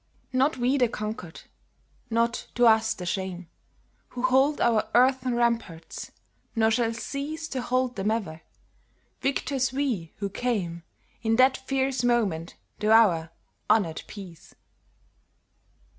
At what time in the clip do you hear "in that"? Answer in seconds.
11.21-11.55